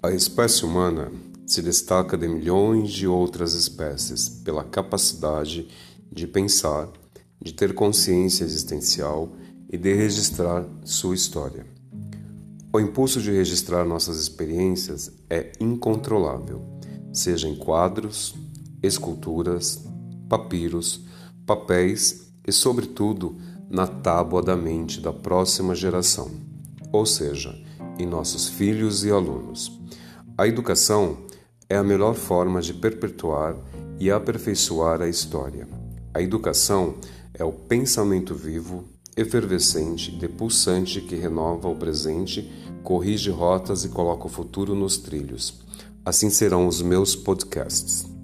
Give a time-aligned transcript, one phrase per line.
[0.00, 1.10] A espécie humana
[1.44, 5.66] se destaca de milhões de outras espécies pela capacidade
[6.08, 6.88] de pensar,
[7.42, 9.32] de ter consciência existencial
[9.68, 11.66] e de registrar sua história.
[12.72, 16.62] O impulso de registrar nossas experiências é incontrolável,
[17.12, 18.36] seja em quadros,
[18.80, 19.84] esculturas,
[20.28, 21.00] papiros,
[21.44, 23.36] papéis e, sobretudo,
[23.68, 26.30] na tábua da mente da próxima geração,
[26.92, 27.52] ou seja,
[27.98, 29.72] em nossos filhos e alunos.
[30.36, 31.18] A educação
[31.68, 33.56] é a melhor forma de perpetuar
[33.98, 35.68] e aperfeiçoar a história.
[36.14, 36.94] A educação
[37.34, 38.84] é o pensamento vivo,
[39.16, 42.50] efervescente e pulsante que renova o presente,
[42.82, 45.60] corrige rotas e coloca o futuro nos trilhos.
[46.04, 48.17] Assim serão os meus podcasts.